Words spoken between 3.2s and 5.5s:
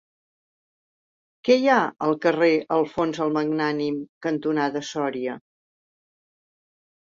el Magnànim cantonada Sòria?